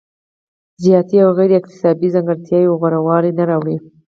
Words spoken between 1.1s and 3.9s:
او غیر اکتسابي ځانګړتیاوې غوره والی نه راوړي.